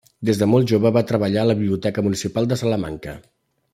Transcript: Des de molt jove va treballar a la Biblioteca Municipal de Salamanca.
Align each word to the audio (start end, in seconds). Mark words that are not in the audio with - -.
Des 0.27 0.37
de 0.41 0.45
molt 0.53 0.71
jove 0.71 0.91
va 0.95 1.03
treballar 1.11 1.43
a 1.43 1.49
la 1.49 1.57
Biblioteca 1.59 2.05
Municipal 2.07 2.49
de 2.53 2.59
Salamanca. 2.63 3.15